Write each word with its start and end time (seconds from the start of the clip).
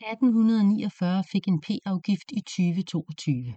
1849 0.00 1.24
fik 1.32 1.48
en 1.48 1.60
p-afgift 1.60 2.32
i 2.32 2.40
2022. 2.40 3.54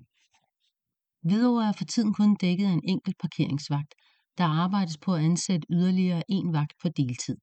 Hvidovre 1.21 1.67
er 1.67 1.71
for 1.71 1.85
tiden 1.85 2.13
kun 2.13 2.35
dækket 2.35 2.65
af 2.65 2.71
en 2.71 2.81
enkelt 2.83 3.17
parkeringsvagt. 3.19 3.95
Der 4.37 4.43
arbejdes 4.43 4.97
på 4.97 5.13
at 5.13 5.23
ansætte 5.23 5.67
yderligere 5.69 6.23
en 6.29 6.53
vagt 6.53 6.73
på 6.81 6.89
deltid. 6.89 7.37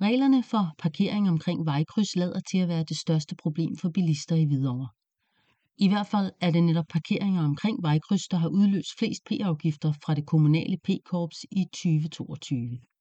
Reglerne 0.00 0.42
for 0.42 0.74
parkering 0.78 1.28
omkring 1.28 1.66
vejkryds 1.66 2.16
lader 2.16 2.40
til 2.40 2.58
at 2.58 2.68
være 2.68 2.84
det 2.84 2.96
største 2.96 3.34
problem 3.36 3.76
for 3.76 3.90
bilister 3.90 4.36
i 4.36 4.44
Hvidovre. 4.44 4.88
I 5.78 5.88
hvert 5.88 6.06
fald 6.06 6.32
er 6.40 6.50
det 6.50 6.62
netop 6.64 6.88
parkeringer 6.88 7.44
omkring 7.44 7.82
vejkryds, 7.82 8.28
der 8.28 8.36
har 8.36 8.48
udløst 8.48 8.98
flest 8.98 9.24
p-afgifter 9.24 9.92
fra 10.04 10.14
det 10.14 10.26
kommunale 10.26 10.76
p-korps 10.84 11.38
i 11.50 11.64
2022. 11.64 12.91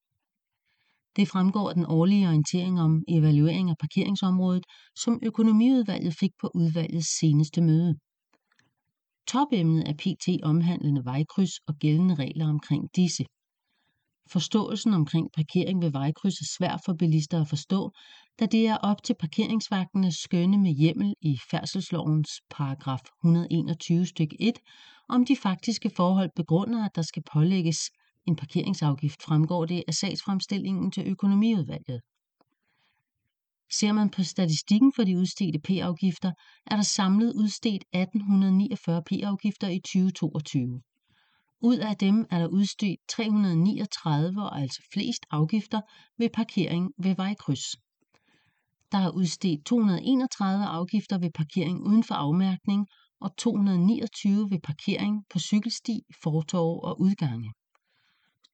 Det 1.16 1.28
fremgår 1.28 1.70
af 1.70 1.76
den 1.76 1.86
årlige 1.86 2.28
orientering 2.28 2.80
om 2.82 3.04
evaluering 3.08 3.70
af 3.70 3.76
parkeringsområdet, 3.80 4.64
som 4.96 5.20
økonomiudvalget 5.24 6.16
fik 6.20 6.32
på 6.42 6.52
udvalgets 6.56 7.20
seneste 7.20 7.62
møde. 7.62 7.96
Topemnet 9.28 9.90
er 9.90 9.94
pt. 9.94 10.44
omhandlende 10.44 11.06
vejkryds 11.06 11.58
og 11.68 11.76
gældende 11.76 12.16
regler 12.16 12.48
omkring 12.48 12.90
disse. 12.96 13.26
Forståelsen 14.32 14.94
omkring 14.94 15.28
parkering 15.36 15.82
ved 15.82 15.92
vejkryds 15.92 16.42
er 16.42 16.50
svær 16.58 16.82
for 16.86 16.94
bilister 16.94 17.42
at 17.42 17.48
forstå, 17.48 17.92
da 18.40 18.46
det 18.46 18.68
er 18.68 18.78
op 18.78 19.04
til 19.04 19.16
parkeringsvagtenes 19.20 20.16
skønne 20.16 20.58
med 20.58 20.72
hjemmel 20.72 21.14
i 21.22 21.38
færdselslovens 21.52 22.30
paragraf 22.50 23.02
121 23.24 24.06
stykke 24.06 24.38
1, 24.40 24.54
om 25.10 25.26
de 25.26 25.36
faktiske 25.36 25.92
forhold 25.96 26.30
begrunder, 26.36 26.86
at 26.86 26.96
der 26.96 27.02
skal 27.02 27.24
pålægges 27.34 27.78
en 28.28 28.36
parkeringsafgift, 28.36 29.22
fremgår 29.24 29.66
det 29.66 29.84
af 29.88 29.94
sagsfremstillingen 29.94 30.92
til 30.92 31.08
økonomiudvalget. 31.08 32.02
Ser 33.72 33.92
man 33.92 34.10
på 34.10 34.24
statistikken 34.24 34.94
for 34.96 35.04
de 35.04 35.18
udstedte 35.18 35.60
p-afgifter, 35.60 36.32
er 36.66 36.76
der 36.76 36.84
samlet 36.84 37.34
udstedt 37.34 37.84
1849 37.94 39.04
p-afgifter 39.04 39.68
i 39.68 39.80
2022. 39.80 40.82
Ud 41.62 41.78
af 41.78 41.98
dem 41.98 42.26
er 42.30 42.40
der 42.40 42.48
udstedt 42.48 43.00
339 43.10 44.44
og 44.44 44.62
altså 44.62 44.82
flest 44.94 45.26
afgifter 45.32 45.82
ved 46.18 46.30
parkering 46.30 46.92
ved 46.98 47.16
vejkryds. 47.16 47.76
Der 48.92 48.98
er 48.98 49.10
udstedt 49.10 49.66
231 49.66 50.66
afgifter 50.66 51.18
ved 51.18 51.32
parkering 51.32 51.80
uden 51.88 52.04
for 52.04 52.16
afmærkning 52.16 52.88
og 53.22 53.38
229 53.38 54.50
ved 54.52 54.60
parkering 54.60 55.26
på 55.30 55.40
cykelsti, 55.40 56.02
fortov 56.24 56.84
og 56.84 57.02
udgange. 57.02 57.54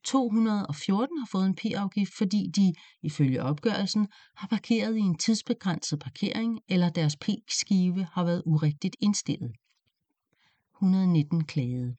214 0.07 1.17
har 1.17 1.27
fået 1.31 1.45
en 1.45 1.55
p-afgift, 1.55 2.11
fordi 2.17 2.51
de, 2.55 2.73
ifølge 3.03 3.43
opgørelsen, 3.43 4.07
har 4.35 4.47
parkeret 4.47 4.97
i 4.97 4.99
en 4.99 5.17
tidsbegrænset 5.17 5.99
parkering, 5.99 6.59
eller 6.69 6.89
deres 6.89 7.15
p-skive 7.15 8.07
har 8.13 8.23
været 8.23 8.43
urigtigt 8.45 8.95
indstillet. 8.99 9.51
119 10.75 11.43
klagede. 11.43 11.95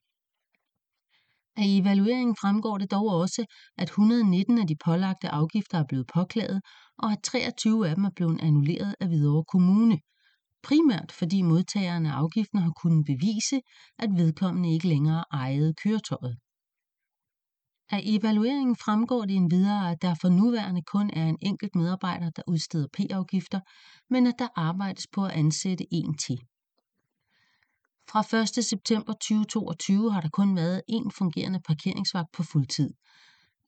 Af 1.56 1.65
evalueringen 1.67 2.37
fremgår 2.41 2.78
det 2.78 2.91
dog 2.91 3.06
også, 3.06 3.45
at 3.78 3.89
119 3.89 4.59
af 4.59 4.67
de 4.67 4.77
pålagte 4.84 5.28
afgifter 5.28 5.78
er 5.78 5.84
blevet 5.89 6.06
påklaget, 6.15 6.61
og 6.98 7.12
at 7.12 7.22
23 7.25 7.89
af 7.89 7.95
dem 7.95 8.05
er 8.05 8.11
blevet 8.17 8.41
annulleret 8.41 8.95
af 9.00 9.09
Hvidovre 9.09 9.45
Kommune. 9.45 9.98
Primært 10.62 11.12
fordi 11.12 11.43
modtagerne 11.43 12.12
af 12.12 12.17
afgiften 12.17 12.59
har 12.59 12.72
kunnet 12.83 13.06
bevise, 13.06 13.61
at 13.98 14.11
vedkommende 14.17 14.72
ikke 14.72 14.89
længere 14.89 15.25
ejede 15.33 15.75
køretøjet. 15.83 16.39
Af 17.91 18.00
evalueringen 18.05 18.77
fremgår 18.77 19.25
det 19.25 19.36
endvidere, 19.36 19.91
at 19.91 20.03
der 20.03 20.14
for 20.14 20.28
nuværende 20.28 20.83
kun 20.83 21.11
er 21.12 21.27
en 21.27 21.39
enkelt 21.42 21.75
medarbejder, 21.75 22.31
der 22.31 22.42
udsteder 22.47 22.86
p-afgifter, 22.92 23.61
men 24.11 24.27
at 24.27 24.34
der 24.39 24.48
arbejdes 24.56 25.06
på 25.12 25.25
at 25.25 25.31
ansætte 25.31 25.84
en 25.94 26.14
til. 26.14 26.39
Fra 28.11 28.36
1. 28.59 28.64
september 28.64 29.12
2022 29.12 30.12
har 30.12 30.20
der 30.20 30.28
kun 30.28 30.56
været 30.56 30.82
én 30.93 31.09
fungerende 31.19 31.60
parkeringsvagt 31.66 32.32
på 32.32 32.43
fuldtid. 32.43 32.91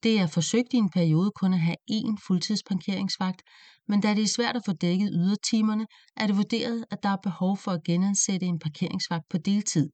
Det 0.03 0.21
er 0.21 0.27
forsøgt 0.27 0.73
i 0.73 0.77
en 0.77 0.91
periode 0.91 1.31
kun 1.35 1.53
at 1.53 1.61
have 1.61 1.77
én 1.91 2.27
fuldtidsparkeringsvagt, 2.27 3.43
men 3.89 4.01
da 4.01 4.15
det 4.15 4.23
er 4.23 4.29
svært 4.29 4.57
at 4.57 4.63
få 4.67 4.73
dækket 4.73 5.11
ydertimerne, 5.13 5.87
er 6.17 6.27
det 6.27 6.37
vurderet, 6.37 6.85
at 6.91 7.03
der 7.03 7.09
er 7.09 7.17
behov 7.23 7.57
for 7.57 7.71
at 7.71 7.85
genansætte 7.85 8.47
en 8.47 8.59
parkeringsvagt 8.59 9.25
på 9.31 9.39
deltid. 9.39 9.91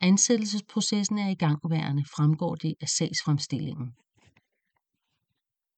Ansættelsesprocessen 0.00 1.18
er 1.18 1.28
i 1.28 1.34
gangværende, 1.34 2.04
fremgår 2.16 2.54
det 2.54 2.74
af 2.80 2.88
sagsfremstillingen. 2.88 3.92